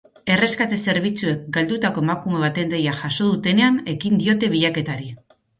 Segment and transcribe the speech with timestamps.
[0.35, 5.17] Erreskate zerbitzuek galdutako emakume baten deia jaso dutenean ekin diote bilaketari.